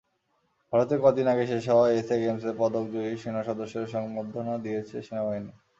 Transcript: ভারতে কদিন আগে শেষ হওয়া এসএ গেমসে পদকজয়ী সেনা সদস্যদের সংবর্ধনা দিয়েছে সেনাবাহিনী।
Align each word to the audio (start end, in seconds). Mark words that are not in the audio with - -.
ভারতে 0.73 0.95
কদিন 1.03 1.25
আগে 1.33 1.45
শেষ 1.51 1.63
হওয়া 1.71 1.87
এসএ 1.91 2.15
গেমসে 2.21 2.51
পদকজয়ী 2.59 3.13
সেনা 3.23 3.41
সদস্যদের 3.49 3.93
সংবর্ধনা 3.95 4.53
দিয়েছে 4.65 4.95
সেনাবাহিনী। 5.07 5.51